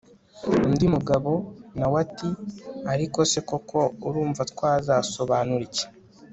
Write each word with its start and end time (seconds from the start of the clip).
undi 0.67 0.85
mugabo 0.95 1.31
nawe 1.77 1.95
ati 2.05 2.29
ariko 2.93 3.19
se 3.31 3.39
koko 3.49 3.79
urumva 4.07 4.41
twazasobanura 4.51 5.63
iki 5.69 5.85